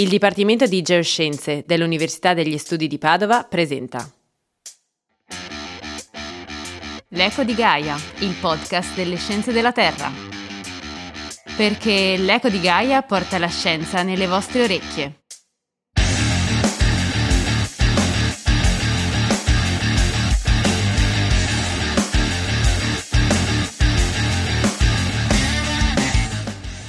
[0.00, 4.08] Il Dipartimento di Geoscienze dell'Università degli Studi di Padova presenta
[7.08, 10.08] L'Eco di Gaia, il podcast delle scienze della Terra.
[11.56, 15.22] Perché l'Eco di Gaia porta la scienza nelle vostre orecchie.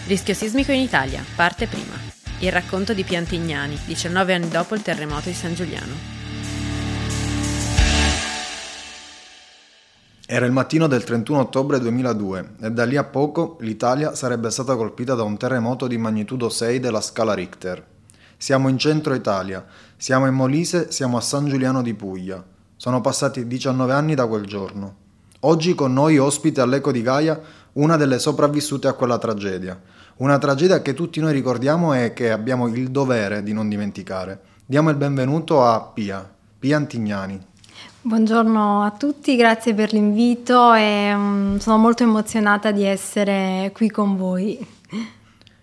[0.06, 1.99] Rischio sismico in Italia, parte prima.
[2.42, 5.94] Il racconto di Piantignani, 19 anni dopo il terremoto di San Giuliano.
[10.26, 14.78] Era il mattino del 31 ottobre 2002 e da lì a poco l'Italia sarebbe stata
[14.78, 17.86] colpita da un terremoto di magnitudo 6 della scala Richter.
[18.38, 19.66] Siamo in centro Italia,
[19.98, 22.42] siamo in Molise, siamo a San Giuliano di Puglia.
[22.78, 25.08] Sono passati 19 anni da quel giorno.
[25.42, 27.40] Oggi con noi ospite all'Eco di Gaia
[27.74, 29.80] una delle sopravvissute a quella tragedia
[30.20, 34.40] una tragedia che tutti noi ricordiamo e che abbiamo il dovere di non dimenticare.
[34.66, 37.42] Diamo il benvenuto a Pia, Pia Antignani.
[38.02, 44.18] Buongiorno a tutti, grazie per l'invito e um, sono molto emozionata di essere qui con
[44.18, 44.60] voi.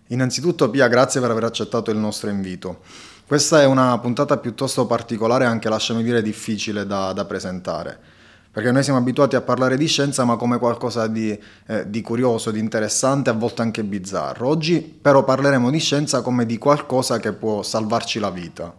[0.08, 2.80] Innanzitutto Pia, grazie per aver accettato il nostro invito.
[3.26, 8.14] Questa è una puntata piuttosto particolare e anche, lasciami dire, difficile da, da presentare
[8.56, 12.50] perché noi siamo abituati a parlare di scienza ma come qualcosa di, eh, di, curioso,
[12.50, 14.48] di interessante, a volte anche bizzarro.
[14.48, 18.74] Oggi però parleremo di scienza come di qualcosa che può salvarci la vita.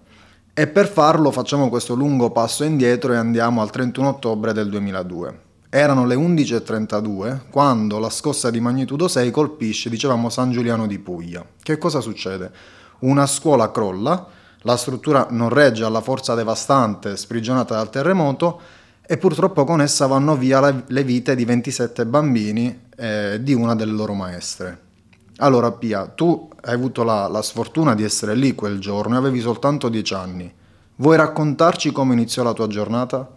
[0.52, 5.40] E per farlo facciamo questo lungo passo indietro e andiamo al 31 ottobre del 2002.
[5.70, 11.46] Erano le 11.32 quando la scossa di magnitudo 6 colpisce, dicevamo, San Giuliano di Puglia.
[11.62, 12.50] Che cosa succede?
[13.02, 14.28] Una scuola crolla,
[14.62, 18.60] la struttura non regge alla forza devastante sprigionata dal terremoto
[19.08, 23.94] e purtroppo con essa vanno via le vite di 27 bambini eh, di una delle
[23.94, 24.86] loro maestre.
[25.38, 29.40] Allora Pia, tu hai avuto la, la sfortuna di essere lì quel giorno e avevi
[29.40, 30.54] soltanto 10 anni.
[30.98, 33.30] Vuoi raccontarci come iniziò la tua giornata?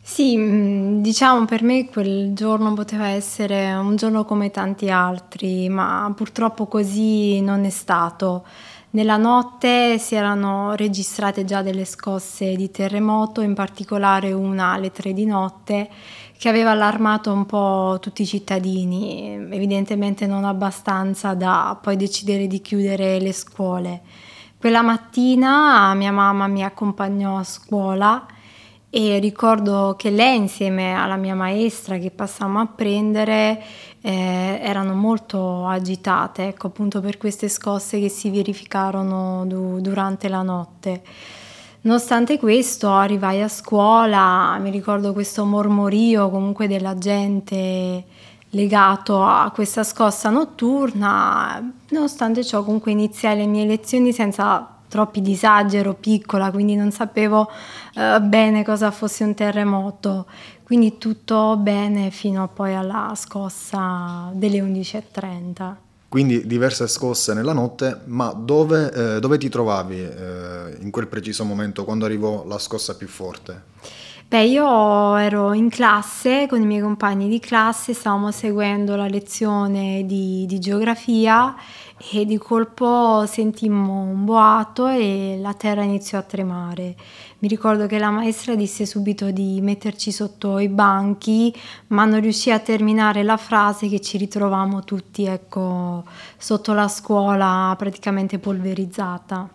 [0.00, 6.10] Sì, mm, diciamo per me quel giorno poteva essere un giorno come tanti altri, ma
[6.16, 8.46] purtroppo così non è stato.
[8.90, 15.12] Nella notte si erano registrate già delle scosse di terremoto, in particolare una alle tre
[15.12, 15.90] di notte
[16.38, 22.62] che aveva allarmato un po' tutti i cittadini, evidentemente non abbastanza da poi decidere di
[22.62, 24.00] chiudere le scuole.
[24.56, 28.26] Quella mattina mia mamma mi accompagnò a scuola
[28.88, 33.62] e ricordo che lei insieme alla mia maestra che passammo a prendere
[34.08, 40.40] eh, erano molto agitate, ecco appunto per queste scosse che si verificarono du- durante la
[40.40, 41.02] notte.
[41.82, 48.04] Nonostante questo arrivai a scuola, mi ricordo questo mormorio comunque della gente
[48.50, 55.76] legato a questa scossa notturna, nonostante ciò comunque iniziai le mie lezioni senza troppi disagi,
[55.76, 57.50] ero piccola, quindi non sapevo
[57.94, 60.26] eh, bene cosa fosse un terremoto.
[60.68, 65.74] Quindi tutto bene fino a poi alla scossa delle 11.30.
[66.10, 71.44] Quindi diverse scosse nella notte, ma dove, eh, dove ti trovavi eh, in quel preciso
[71.44, 73.62] momento quando arrivò la scossa più forte?
[74.28, 80.04] Beh, io ero in classe con i miei compagni di classe, stavamo seguendo la lezione
[80.04, 81.54] di, di geografia
[82.12, 86.94] e di colpo sentimmo un boato e la terra iniziò a tremare.
[87.40, 91.54] Mi ricordo che la maestra disse subito di metterci sotto i banchi,
[91.88, 96.02] ma non riuscì a terminare la frase che ci ritrovavamo tutti, ecco,
[96.36, 99.48] sotto la scuola praticamente polverizzata.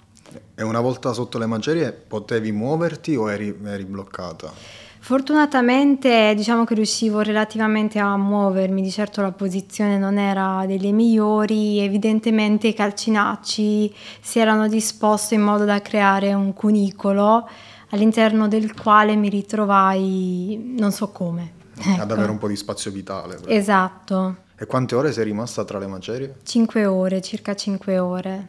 [0.55, 4.81] E una volta sotto le macerie potevi muoverti o eri, eri bloccata?
[4.99, 11.79] Fortunatamente diciamo che riuscivo relativamente a muovermi, di certo la posizione non era delle migliori,
[11.79, 17.45] evidentemente i calcinacci si erano disposti in modo da creare un cunicolo
[17.93, 21.61] all'interno del quale mi ritrovai non so come.
[21.77, 22.01] Ecco.
[22.01, 23.35] Ad avere un po' di spazio vitale.
[23.35, 23.51] Però.
[23.51, 24.37] Esatto.
[24.55, 26.35] E quante ore sei rimasta tra le macerie?
[26.43, 28.47] Cinque ore, circa cinque ore.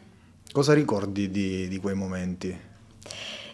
[0.51, 2.57] Cosa ricordi di, di quei momenti?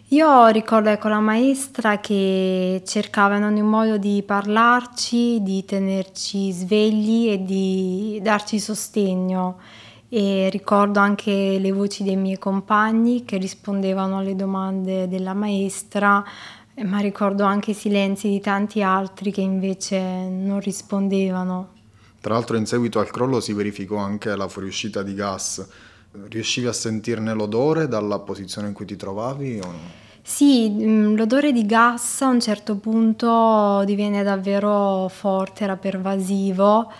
[0.08, 7.30] Io ricordo ecco, la maestra che cercava in ogni modo di parlarci, di tenerci svegli
[7.30, 9.58] e di darci sostegno
[10.14, 16.22] e ricordo anche le voci dei miei compagni che rispondevano alle domande della maestra,
[16.84, 19.98] ma ricordo anche i silenzi di tanti altri che invece
[20.28, 21.68] non rispondevano.
[22.20, 25.66] Tra l'altro in seguito al crollo si verificò anche la fuoriuscita di gas
[26.28, 29.78] Riuscivi a sentirne l'odore dalla posizione in cui ti trovavi o no?
[30.20, 36.92] Sì, mm, l'odore di gas a un certo punto diviene davvero forte, era pervasivo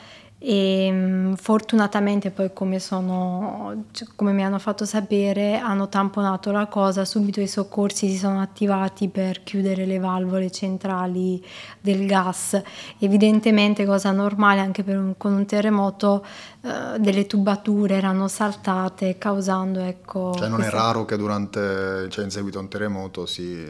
[0.45, 6.67] e mm, fortunatamente poi come, sono, cioè, come mi hanno fatto sapere hanno tamponato la
[6.67, 11.41] cosa, subito i soccorsi si sono attivati per chiudere le valvole centrali
[11.81, 12.61] del gas,
[12.99, 16.27] evidentemente cosa normale anche un, con un terremoto
[16.63, 20.35] eh, delle tubature erano saltate causando ecco...
[20.37, 20.77] Cioè non questa...
[20.77, 23.65] è raro che durante, cioè in seguito a un terremoto si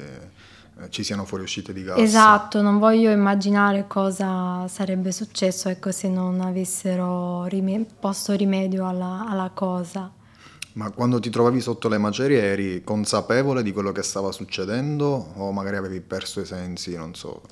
[0.89, 1.99] ci siano fuoriuscite di gas.
[1.99, 9.27] Esatto, non voglio immaginare cosa sarebbe successo ecco, se non avessero rime- posto rimedio alla,
[9.29, 10.11] alla, cosa.
[10.75, 15.53] Ma quando ti trovavi sotto le macerie eri consapevole di quello che stava succedendo o
[15.53, 17.43] magari avevi perso i sensi, non so?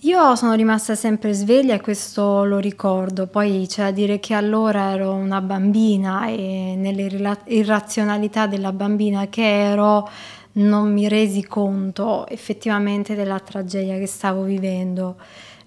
[0.00, 4.92] Io sono rimasta sempre sveglia e questo lo ricordo, poi c'è da dire che allora
[4.92, 10.06] ero una bambina e nelle irrazionalità della bambina che ero
[10.54, 15.16] non mi resi conto effettivamente della tragedia che stavo vivendo.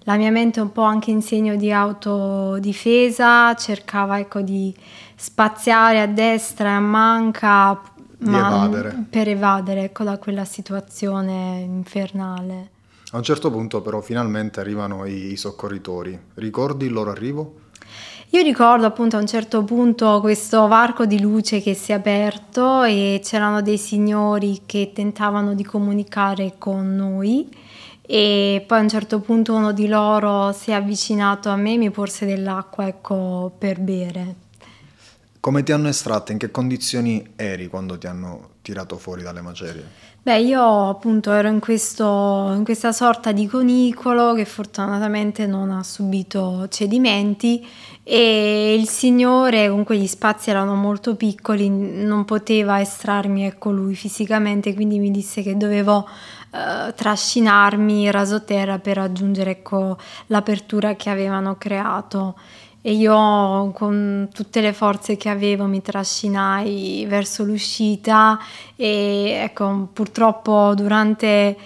[0.00, 4.74] La mia mente un po' anche in segno di autodifesa cercava ecco, di
[5.14, 7.80] spaziare a destra e a manca
[8.18, 9.04] evadere.
[9.10, 12.70] per evadere ecco, da quella situazione infernale.
[13.10, 16.18] A un certo punto però finalmente arrivano i, i soccorritori.
[16.34, 17.54] Ricordi il loro arrivo?
[18.30, 22.82] Io ricordo appunto a un certo punto questo varco di luce che si è aperto
[22.82, 27.48] e c'erano dei signori che tentavano di comunicare con noi
[28.02, 31.76] e poi a un certo punto uno di loro si è avvicinato a me e
[31.78, 34.34] mi porse dell'acqua ecco, per bere.
[35.40, 36.32] Come ti hanno estratto?
[36.32, 39.86] In che condizioni eri quando ti hanno tirato fuori dalle macerie?
[40.20, 45.82] Beh, io appunto ero in, questo, in questa sorta di conicolo che fortunatamente non ha
[45.82, 47.66] subito cedimenti
[48.02, 54.74] e il signore, comunque gli spazi erano molto piccoli, non poteva estrarmi ecco lui fisicamente,
[54.74, 56.06] quindi mi disse che dovevo
[56.50, 62.34] eh, trascinarmi rasoterra per raggiungere ecco, l'apertura che avevano creato
[62.80, 68.38] e io con tutte le forze che avevo mi trascinai verso l'uscita
[68.76, 71.56] e ecco purtroppo durante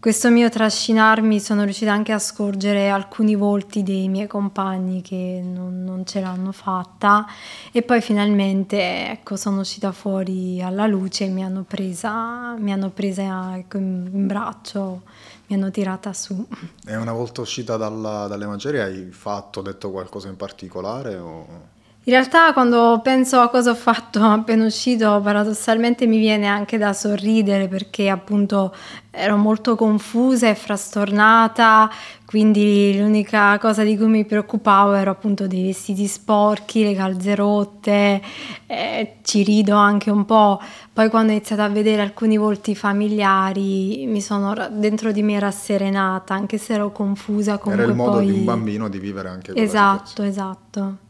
[0.00, 5.84] questo mio trascinarmi sono riuscita anche a scorgere alcuni volti dei miei compagni che non,
[5.84, 7.26] non ce l'hanno fatta.
[7.70, 12.88] E poi finalmente ecco, sono uscita fuori alla luce e mi hanno presa, mi hanno
[12.88, 15.02] presa ecco, in, in braccio
[15.50, 16.46] mi hanno tirata su.
[16.86, 21.16] E una volta uscita dalla, dalle macerie hai fatto, detto qualcosa in particolare?
[21.16, 21.78] O...
[22.04, 26.94] In realtà quando penso a cosa ho fatto appena uscito, paradossalmente mi viene anche da
[26.94, 28.74] sorridere perché appunto
[29.10, 31.90] ero molto confusa e frastornata,
[32.24, 38.22] quindi l'unica cosa di cui mi preoccupavo era appunto dei vestiti sporchi, le calze rotte,
[38.66, 40.58] eh, ci rido anche un po'.
[40.90, 46.32] Poi quando ho iniziato a vedere alcuni volti familiari mi sono dentro di me rasserenata,
[46.32, 47.60] anche se ero confusa.
[47.62, 48.26] Era il modo poi...
[48.26, 51.08] di un bambino di vivere anche Esatto, esatto.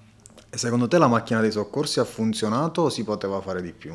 [0.53, 3.95] E secondo te la macchina dei soccorsi ha funzionato o si poteva fare di più?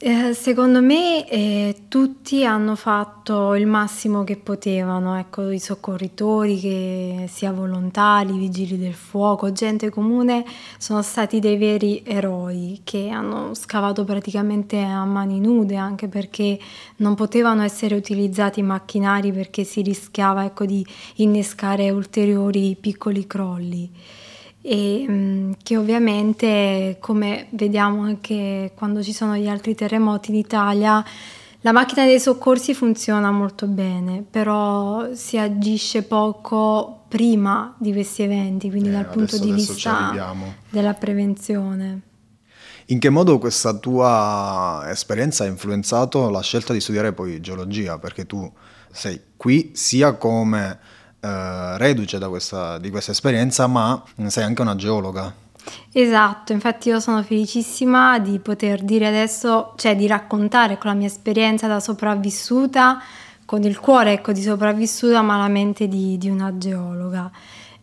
[0.00, 7.26] Eh, secondo me eh, tutti hanno fatto il massimo che potevano, ecco, i soccorritori, che
[7.28, 10.44] sia volontari, vigili del fuoco, gente comune,
[10.78, 16.58] sono stati dei veri eroi che hanno scavato praticamente a mani nude, anche perché
[16.96, 20.86] non potevano essere utilizzati macchinari perché si rischiava ecco, di
[21.16, 23.90] innescare ulteriori piccoli crolli
[24.68, 31.02] e mm, che ovviamente come vediamo anche quando ci sono gli altri terremoti in Italia
[31.62, 38.70] la macchina dei soccorsi funziona molto bene, però si agisce poco prima di questi eventi,
[38.70, 42.00] quindi eh, dal punto adesso, di adesso vista della prevenzione.
[42.86, 47.98] In che modo questa tua esperienza ha influenzato la scelta di studiare poi geologia?
[47.98, 48.50] Perché tu
[48.92, 50.78] sei qui sia come
[51.20, 55.46] eh, reduce questa, di questa esperienza, ma sei anche una geologa.
[55.92, 61.06] Esatto, infatti io sono felicissima di poter dire adesso, cioè di raccontare con la mia
[61.06, 63.02] esperienza da sopravvissuta,
[63.44, 67.30] con il cuore ecco, di sopravvissuta, ma la mente di, di una geologa.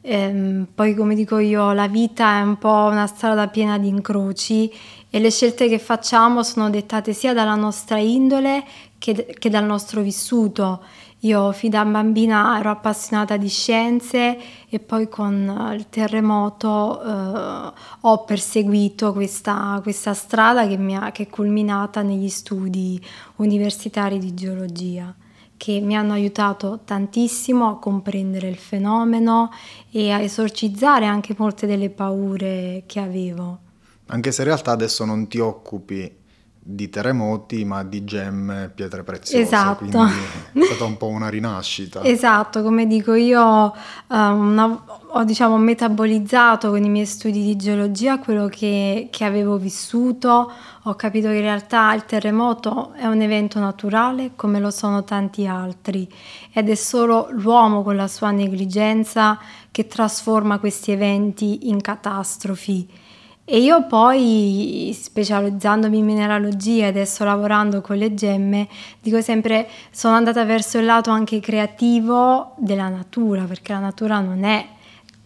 [0.01, 4.71] Ehm, poi come dico io, la vita è un po' una strada piena di incroci
[5.09, 8.63] e le scelte che facciamo sono dettate sia dalla nostra indole
[8.99, 10.83] che, che dal nostro vissuto
[11.25, 14.37] io fin da bambina ero appassionata di scienze
[14.69, 21.23] e poi con il terremoto eh, ho perseguito questa, questa strada che, mi ha, che
[21.23, 23.03] è culminata negli studi
[23.37, 25.13] universitari di geologia
[25.57, 29.51] che mi hanno aiutato tantissimo a comprendere il fenomeno
[29.89, 33.59] e a esorcizzare anche molte delle paure che avevo.
[34.07, 36.23] Anche se in realtà adesso non ti occupi
[36.67, 39.43] di terremoti, ma di gemme, pietre preziose.
[39.43, 39.85] Esatto.
[39.85, 40.13] Quindi
[40.53, 42.01] è stata un po' una rinascita.
[42.15, 43.71] Esatto, come dico io,
[44.07, 50.51] um, ho diciamo, metabolizzato con i miei studi di geologia quello che, che avevo vissuto,
[50.81, 55.45] ho capito che in realtà il terremoto è un evento naturale come lo sono tanti
[55.45, 56.11] altri
[56.51, 59.37] ed è solo l'uomo con la sua negligenza
[59.69, 63.03] che trasforma questi eventi in catastrofi.
[63.47, 68.67] E io poi, specializzandomi in mineralogia e adesso lavorando con le gemme,
[68.99, 74.43] dico sempre, sono andata verso il lato anche creativo della natura, perché la natura non
[74.45, 74.67] è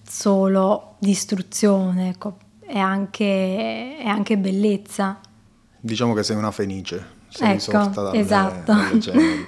[0.05, 5.21] solo distruzione, ecco, è, anche, è anche bellezza.
[5.79, 8.73] Diciamo che sei una fenice, sei ecco, risorta dalle, esatto.
[8.73, 9.47] dalle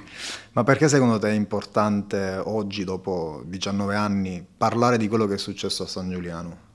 [0.52, 5.38] Ma perché secondo te è importante oggi, dopo 19 anni, parlare di quello che è
[5.38, 6.70] successo a San Giuliano?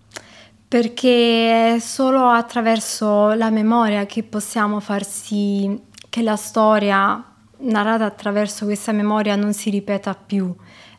[0.67, 7.23] Perché è solo attraverso la memoria che possiamo far sì che la storia
[7.59, 10.53] narrata attraverso questa memoria non si ripeta più.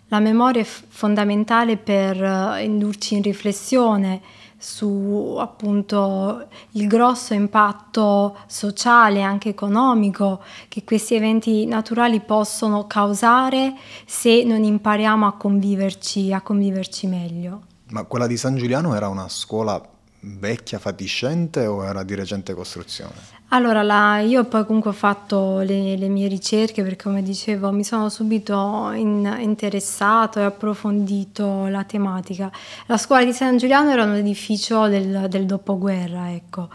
[0.09, 4.23] La memoria è fondamentale per uh, indurci in riflessione
[4.57, 13.75] su appunto il grosso impatto sociale e anche economico che questi eventi naturali possono causare
[14.07, 17.68] se non impariamo a conviverci, a conviverci meglio.
[17.91, 19.81] Ma quella di San Giuliano era una scuola
[20.21, 23.38] vecchia, fatiscente o era di recente costruzione?
[23.51, 27.83] Allora, la, io poi comunque ho fatto le, le, mie ricerche perché come dicevo mi
[27.83, 32.53] sono subito in, interessato e approfondito la tematica.
[32.87, 36.69] La scuola di San Giuliano era un edificio del, del dopoguerra, ecco,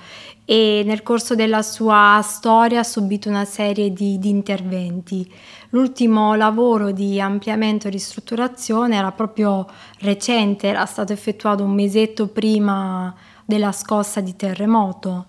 [0.45, 5.31] e nel corso della sua storia ha subito una serie di, di interventi.
[5.69, 9.67] L'ultimo lavoro di ampliamento e ristrutturazione era proprio
[9.99, 13.13] recente, era stato effettuato un mesetto prima
[13.45, 15.25] della scossa di terremoto.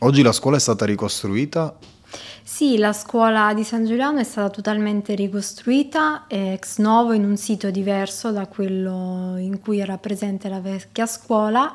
[0.00, 1.76] Oggi la scuola è stata ricostruita?
[2.44, 7.70] Sì, la scuola di San Giuliano è stata totalmente ricostruita ex novo in un sito
[7.70, 11.74] diverso da quello in cui era presente la vecchia scuola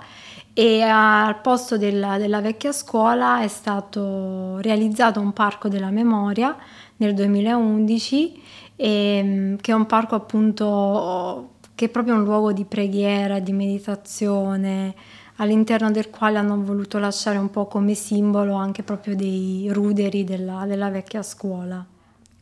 [0.53, 6.55] e al posto della, della vecchia scuola è stato realizzato un parco della memoria
[6.97, 8.41] nel 2011,
[8.77, 13.51] e, ehm, che è un parco appunto che è proprio un luogo di preghiera, di
[13.51, 14.95] meditazione,
[15.37, 20.65] all'interno del quale hanno voluto lasciare un po' come simbolo anche proprio dei ruderi della,
[20.65, 21.85] della vecchia scuola.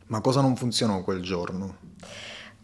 [0.06, 1.76] Ma cosa non funzionò quel giorno?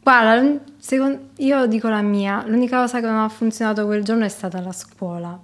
[0.02, 4.28] Guarda, secondo, io dico la mia, l'unica cosa che non ha funzionato quel giorno è
[4.28, 5.38] stata la scuola.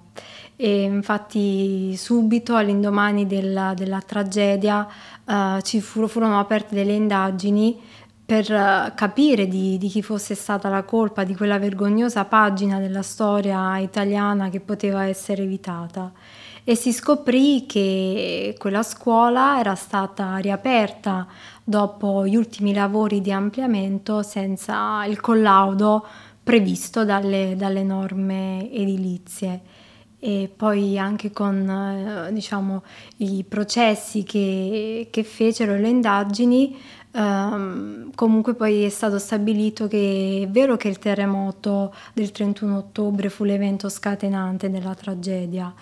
[0.55, 4.87] E infatti subito all'indomani della, della tragedia
[5.25, 7.79] uh, ci fu, furono aperte delle indagini
[8.25, 13.03] per uh, capire di, di, chi fosse stata la colpa di quella vergognosa pagina della
[13.03, 16.11] storia italiana che poteva essere evitata.
[16.63, 21.27] E si scoprì che quella scuola era stata riaperta
[21.63, 26.03] dopo gli ultimi lavori di ampliamento senza il collaudo
[26.43, 29.61] previsto dalle, dalle norme edilizie
[30.19, 32.83] e poi anche con eh, diciamo,
[33.17, 36.77] i processi che, che, fecero le indagini,
[37.11, 43.29] ehm, comunque poi è stato stabilito che è vero che il terremoto del 31 ottobre
[43.29, 45.73] fu l'evento scatenante della tragedia,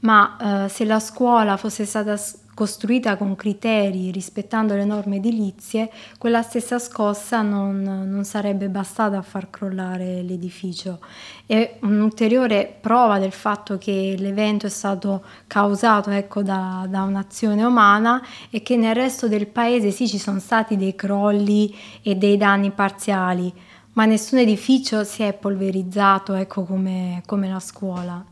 [0.00, 2.16] ma eh, se la scuola fosse stata
[2.54, 9.22] costruita con criteri rispettando le norme edilizie, quella stessa scossa non, non, sarebbe bastata a
[9.22, 11.00] far crollare l'edificio.
[11.46, 18.22] E un'ulteriore prova del fatto che l'evento è stato causato ecco, da, da, un'azione umana
[18.50, 22.70] è che nel resto del paese sì ci sono stati dei crolli e dei danni
[22.70, 23.52] parziali,
[23.94, 28.24] ma nessun edificio si è polverizzato ecco, come, come la scuola.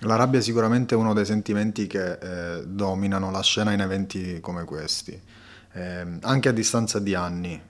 [0.00, 4.64] La rabbia è sicuramente uno dei sentimenti che eh, dominano la scena in eventi come
[4.64, 5.18] questi,
[5.72, 7.60] eh, anche a distanza di anni.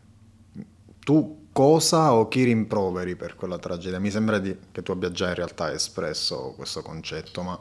[1.00, 3.98] Tu cosa o chi rimproveri per quella tragedia?
[3.98, 7.60] Mi sembra di, che tu abbia già in realtà espresso questo concetto, ma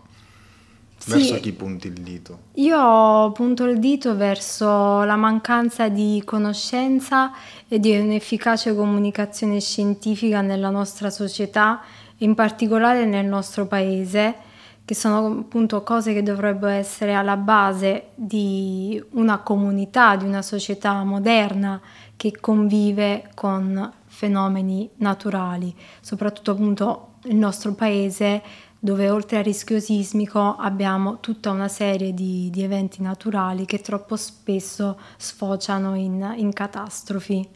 [0.98, 2.40] sì, verso chi punti il dito?
[2.56, 7.32] Io punto il dito verso la mancanza di conoscenza
[7.68, 11.82] e di un'efficace comunicazione scientifica nella nostra società,
[12.18, 14.48] in particolare nel nostro paese
[14.90, 21.04] che sono appunto cose che dovrebbero essere alla base di una comunità, di una società
[21.04, 21.80] moderna
[22.18, 28.42] che convive con fenomeni naturali, soprattutto appunto il nostro paese
[28.80, 34.16] dove oltre al rischio sismico abbiamo tutta una serie di, di eventi naturali che troppo
[34.16, 37.48] spesso sfociano in, in, catastrofi.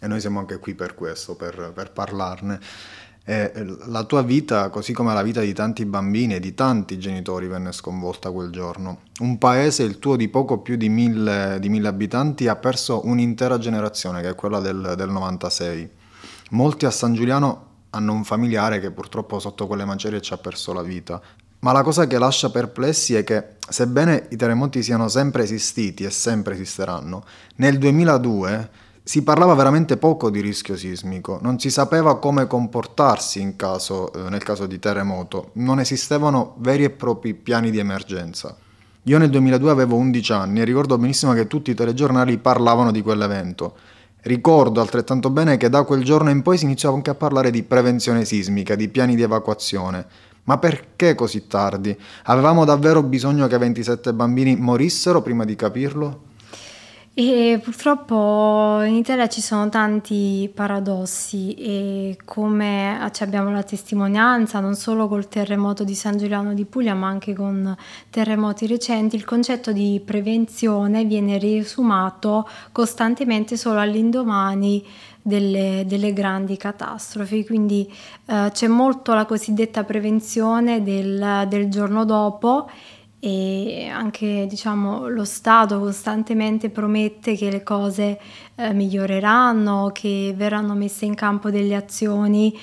[0.00, 2.60] E noi siamo anche qui per questo, per, per parlarne.
[3.24, 3.52] E
[3.86, 7.72] la tua vita, così come la vita di tanti bambini e di tanti genitori, venne
[7.72, 9.02] sconvolta quel giorno.
[9.20, 13.58] Un paese, il tuo di poco più di mille, di mille abitanti, ha perso un'intera
[13.58, 15.90] generazione, che è quella del, del 96.
[16.50, 20.72] Molti a San Giuliano hanno un familiare che purtroppo sotto quelle macerie ci ha perso
[20.72, 21.20] la vita.
[21.60, 26.10] Ma la cosa che lascia perplessi è che, sebbene i terremoti siano sempre esistiti e
[26.10, 27.24] sempre esisteranno,
[27.56, 28.70] nel 2002
[29.04, 34.44] si parlava veramente poco di rischio sismico, non si sapeva come comportarsi caso, eh, nel
[34.44, 38.56] caso di terremoto, non esistevano veri e propri piani di emergenza.
[39.04, 43.02] Io nel 2002 avevo 11 anni e ricordo benissimo che tutti i telegiornali parlavano di
[43.02, 43.74] quell'evento.
[44.20, 47.64] Ricordo altrettanto bene che da quel giorno in poi si iniziava anche a parlare di
[47.64, 50.06] prevenzione sismica, di piani di evacuazione.
[50.44, 51.96] Ma perché così tardi?
[52.24, 56.30] Avevamo davvero bisogno che 27 bambini morissero prima di capirlo?
[57.14, 65.08] E purtroppo in Italia ci sono tanti paradossi e come abbiamo la testimonianza non solo
[65.08, 67.76] col terremoto di San Giuliano di Puglia ma anche con
[68.08, 74.82] terremoti recenti, il concetto di prevenzione viene riesumato costantemente solo all'indomani
[75.20, 77.92] delle, delle grandi catastrofi, quindi
[78.24, 82.70] eh, c'è molto la cosiddetta prevenzione del, del giorno dopo
[83.24, 88.18] e anche diciamo, lo Stato costantemente promette che le cose
[88.56, 92.58] eh, miglioreranno, che verranno messe in campo delle azioni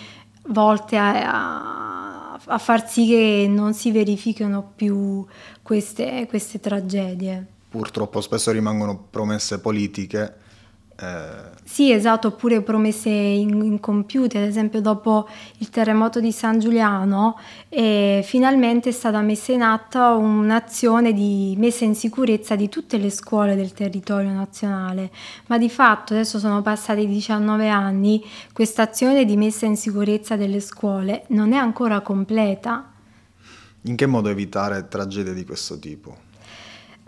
[0.47, 5.25] volte a, a, a far sì che non si verifichino più
[5.61, 7.45] queste, queste tragedie.
[7.69, 10.33] Purtroppo spesso rimangono promesse politiche
[10.99, 11.57] eh...
[11.63, 15.27] Sì, esatto, oppure promesse incompiute, ad esempio dopo
[15.57, 17.39] il terremoto di San Giuliano
[17.69, 23.11] eh, finalmente è stata messa in atto un'azione di messa in sicurezza di tutte le
[23.11, 25.11] scuole del territorio nazionale,
[25.45, 30.61] ma di fatto adesso sono passati 19 anni, questa azione di messa in sicurezza delle
[30.61, 32.91] scuole non è ancora completa.
[33.83, 36.27] In che modo evitare tragedie di questo tipo?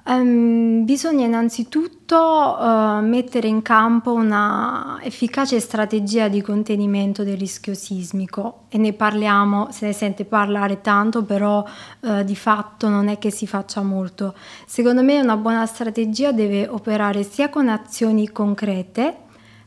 [0.03, 8.63] Um, bisogna innanzitutto uh, mettere in campo una efficace strategia di contenimento del rischio sismico
[8.69, 11.63] e ne parliamo, se ne sente parlare tanto, però
[11.99, 14.33] uh, di fatto non è che si faccia molto.
[14.65, 19.17] Secondo me una buona strategia deve operare sia con azioni concrete,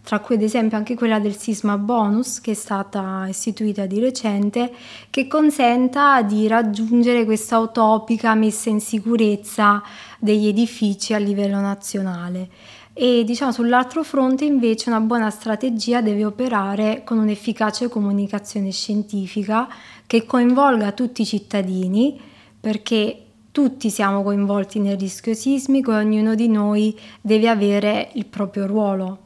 [0.05, 4.71] tra cui ad esempio anche quella del sisma bonus che è stata istituita di recente,
[5.09, 9.83] che consenta di raggiungere questa utopica messa in sicurezza
[10.19, 12.49] degli edifici a livello nazionale.
[12.93, 19.67] E diciamo sull'altro fronte invece una buona strategia deve operare con un'efficace comunicazione scientifica
[20.07, 22.21] che coinvolga tutti i cittadini
[22.61, 28.67] perché tutti siamo coinvolti nel rischio sismico e ognuno di noi deve avere il proprio
[28.67, 29.24] ruolo.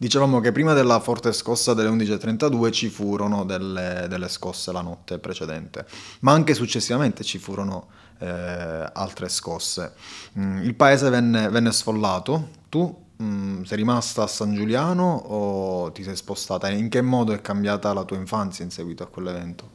[0.00, 5.18] Dicevamo che prima della forte scossa delle 11.32 ci furono delle, delle scosse la notte
[5.18, 5.84] precedente,
[6.20, 9.92] ma anche successivamente ci furono eh, altre scosse.
[10.38, 16.02] Mm, il paese venne, venne sfollato, tu mm, sei rimasta a San Giuliano o ti
[16.02, 16.70] sei spostata?
[16.70, 19.68] In che modo è cambiata la tua infanzia in seguito a quell'evento?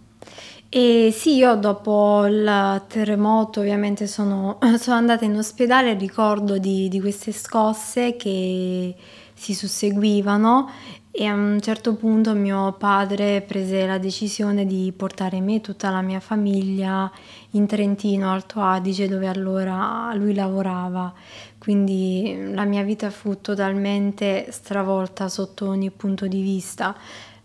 [0.70, 7.00] E sì, io dopo il terremoto ovviamente sono, sono andata in ospedale ricordo di, di
[7.00, 8.96] queste scosse che
[9.36, 10.70] si susseguivano
[11.12, 15.90] e a un certo punto mio padre prese la decisione di portare me e tutta
[15.90, 17.10] la mia famiglia
[17.52, 21.14] in Trentino, Alto Adige, dove allora lui lavorava.
[21.58, 26.94] Quindi la mia vita fu totalmente stravolta sotto ogni punto di vista.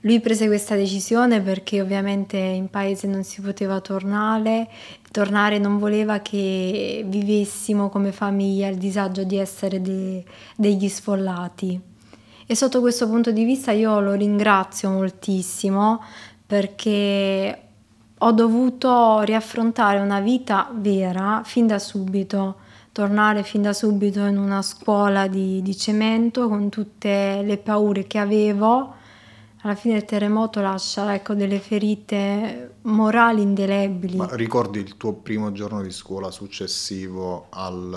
[0.02, 4.66] Lui prese questa decisione perché ovviamente in paese non si poteva tornare,
[5.10, 10.24] tornare non voleva che vivessimo come famiglia il disagio di essere de-
[10.56, 11.78] degli sfollati.
[12.46, 16.02] E sotto questo punto di vista io lo ringrazio moltissimo
[16.46, 17.62] perché
[18.16, 22.56] ho dovuto riaffrontare una vita vera fin da subito,
[22.92, 28.18] tornare fin da subito in una scuola di, di cemento con tutte le paure che
[28.18, 28.94] avevo
[29.62, 34.16] alla fine il terremoto lascia ecco, delle ferite morali indelebili.
[34.16, 37.94] Ma ricordi il tuo primo giorno di scuola successivo al,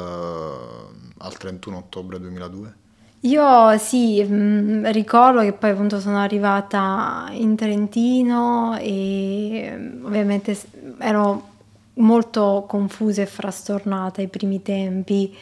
[1.18, 2.76] al 31 ottobre 2002?
[3.22, 10.60] Io sì, mh, mm, ricordo che poi appunto sono arrivata in Trentino e mm, ovviamente
[10.98, 11.52] ero
[11.96, 15.34] molto confusa e frastornata ai primi tempi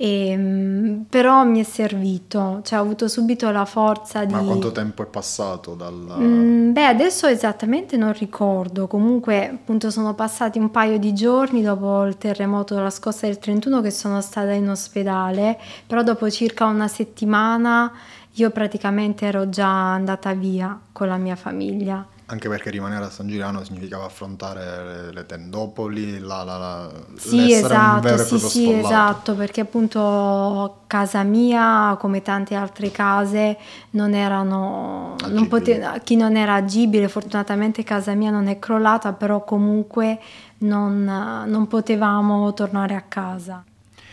[0.00, 4.32] e, ehm, però mi è servito, cioè ho avuto subito la forza di...
[4.32, 6.16] Ma quanto tempo è passato dal...
[6.20, 12.04] Mm, beh, adesso esattamente non ricordo, comunque appunto sono passati un paio di giorni dopo
[12.04, 16.86] il terremoto della scossa del 31 che sono stata in ospedale, però dopo circa una
[16.86, 17.92] settimana
[18.34, 22.06] io praticamente ero già andata via con la mia famiglia.
[22.30, 27.50] Anche perché rimanere a San Giuliano significava affrontare le, le tendopoli, la, la, la, sì,
[27.52, 33.56] esatto, sì, sì, esatto, perché appunto casa mia, come tante altre case,
[33.92, 39.42] non erano, non pote- chi non era agibile, fortunatamente casa mia non è crollata, però
[39.42, 40.18] comunque
[40.58, 41.04] non,
[41.46, 43.64] non potevamo tornare a casa.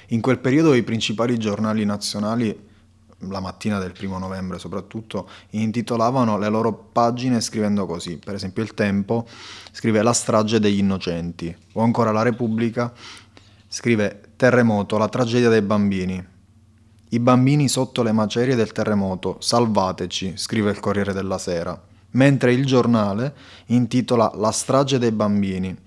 [0.10, 2.65] In quel periodo i principali giornali nazionali
[3.30, 8.18] la mattina del primo novembre soprattutto, intitolavano le loro pagine scrivendo così.
[8.18, 9.28] Per esempio il Tempo
[9.72, 12.92] scrive La strage degli innocenti, o ancora La Repubblica
[13.68, 16.34] scrive Terremoto, la tragedia dei bambini.
[17.10, 21.80] I bambini sotto le macerie del terremoto, salvateci, scrive il Corriere della Sera,
[22.12, 23.34] mentre il giornale
[23.68, 25.78] intitola La strage dei bambini.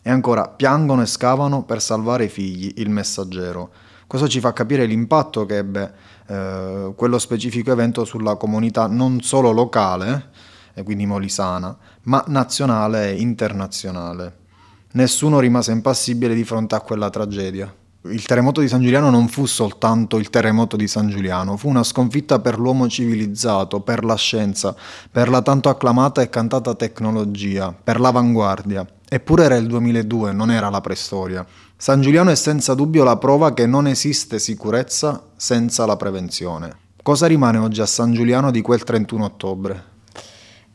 [0.00, 3.70] E ancora piangono e scavano per salvare i figli, il messaggero.
[4.12, 5.90] Questo ci fa capire l'impatto che ebbe
[6.26, 10.28] eh, quello specifico evento sulla comunità non solo locale,
[10.74, 14.36] e quindi molisana, ma nazionale e internazionale.
[14.92, 17.74] Nessuno rimase impassibile di fronte a quella tragedia.
[18.02, 21.82] Il terremoto di San Giuliano non fu soltanto il terremoto di San Giuliano, fu una
[21.82, 24.76] sconfitta per l'uomo civilizzato, per la scienza,
[25.10, 28.86] per la tanto acclamata e cantata tecnologia, per l'avanguardia.
[29.08, 31.46] Eppure era il 2002, non era la preistoria.
[31.82, 36.76] San Giuliano è senza dubbio la prova che non esiste sicurezza senza la prevenzione.
[37.02, 39.84] Cosa rimane oggi a San Giuliano di quel 31 ottobre?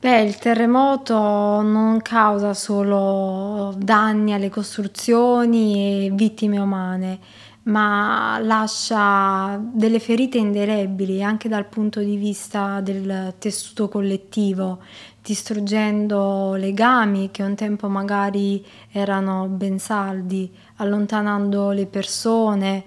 [0.01, 1.15] Beh, il terremoto
[1.61, 7.19] non causa solo danni alle costruzioni e vittime umane,
[7.67, 14.79] ma lascia delle ferite indelebili anche dal punto di vista del tessuto collettivo,
[15.21, 22.83] distruggendo legami che un tempo magari erano ben saldi, allontanando le persone,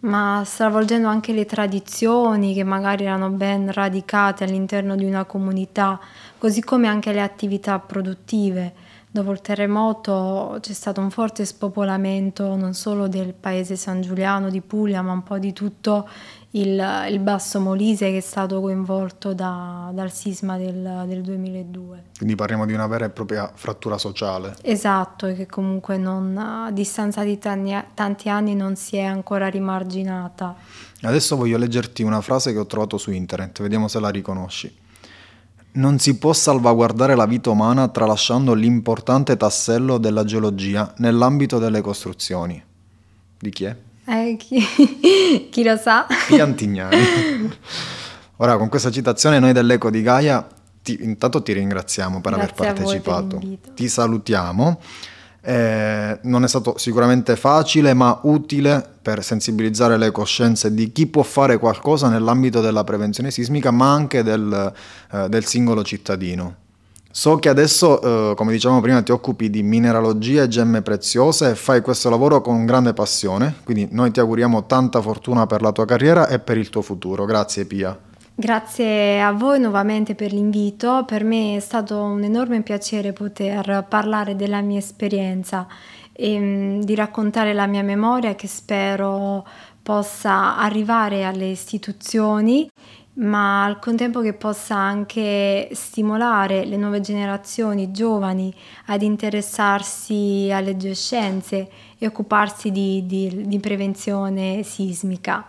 [0.00, 6.00] ma stravolgendo anche le tradizioni che magari erano ben radicate all'interno di una comunità,
[6.38, 8.83] così come anche le attività produttive.
[9.14, 14.60] Dopo il terremoto c'è stato un forte spopolamento non solo del paese San Giuliano di
[14.60, 16.08] Puglia, ma un po' di tutto
[16.50, 22.02] il, il Basso Molise che è stato coinvolto da, dal sisma del, del, 2002.
[22.18, 24.56] Quindi parliamo di una vera e propria frattura sociale.
[24.62, 29.46] Esatto, e che comunque non, a distanza di tanti, tanti anni non si è ancora
[29.46, 30.56] rimarginata.
[31.02, 34.82] Adesso voglio leggerti una frase che ho trovato su internet, vediamo se la riconosci.
[35.74, 42.62] Non si può salvaguardare la vita umana tralasciando l'importante tassello della geologia nell'ambito delle costruzioni.
[43.38, 43.76] Di chi è?
[44.06, 44.60] Eh, chi,
[45.50, 46.06] chi lo sa?
[46.28, 46.96] Piantignani.
[48.38, 50.46] Ora, con questa citazione noi dell'Eco di Gaia
[50.82, 53.40] ti, intanto ti ringraziamo per Grazie aver partecipato.
[53.74, 54.80] Ti salutiamo.
[55.46, 61.22] Eh, non è stato sicuramente facile, ma utile per sensibilizzare le coscienze di chi può
[61.22, 64.72] fare qualcosa nell'ambito della prevenzione sismica, ma anche del,
[65.12, 66.62] eh, del singolo cittadino.
[67.10, 71.54] So che adesso, eh, come dicevamo prima, ti occupi di mineralogia e gemme preziose e
[71.54, 75.84] fai questo lavoro con grande passione, quindi noi ti auguriamo tanta fortuna per la tua
[75.84, 77.24] carriera e per il tuo futuro.
[77.24, 77.96] Grazie Pia.
[78.36, 84.34] Grazie a voi nuovamente per l'invito, per me è stato un enorme piacere poter parlare
[84.34, 85.68] della mia esperienza
[86.12, 89.46] e mm, di raccontare la mia memoria che spero
[89.80, 92.68] possa arrivare alle istituzioni
[93.16, 98.52] ma al contempo che possa anche stimolare le nuove generazioni giovani
[98.86, 105.46] ad interessarsi alle geoscienze e occuparsi di, di, di prevenzione sismica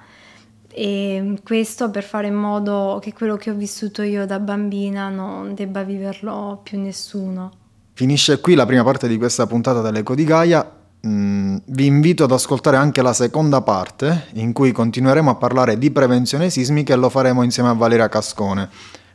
[0.77, 5.53] e questo per fare in modo che quello che ho vissuto io da bambina non
[5.53, 7.51] debba viverlo più nessuno.
[7.93, 10.69] Finisce qui la prima parte di questa puntata dell'Eco di Gaia.
[11.07, 15.91] Mm, vi invito ad ascoltare anche la seconda parte in cui continueremo a parlare di
[15.91, 18.67] prevenzione sismica e lo faremo insieme a Valeria Cascone,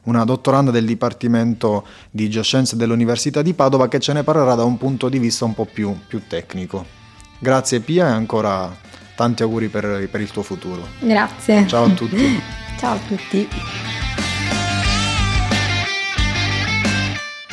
[0.05, 4.79] una dottoranda del Dipartimento di Geoscienze dell'Università di Padova che ce ne parlerà da un
[4.79, 6.87] punto di vista un po' più, più tecnico.
[7.39, 8.75] Grazie Pia e ancora
[9.15, 10.87] tanti auguri per, per il tuo futuro.
[10.99, 11.67] Grazie.
[11.67, 12.43] Ciao a tutti.
[12.79, 13.49] Ciao a tutti.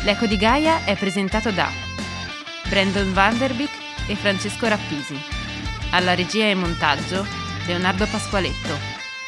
[0.03, 1.67] L'Eco di Gaia è presentato da
[2.69, 3.69] Brandon Vanderbeek
[4.07, 5.19] e Francesco Rappisi.
[5.91, 7.25] Alla regia e montaggio
[7.65, 8.73] Leonardo Pasqualetto.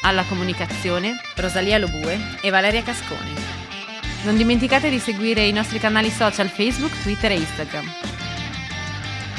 [0.04, 3.58] Alla comunicazione Rosalia Lobue e Valeria Cascone.
[4.24, 7.86] Non dimenticate di seguire i nostri canali social Facebook, Twitter e Instagram.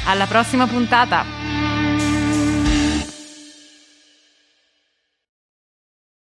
[0.05, 1.60] Alla prossima puntata!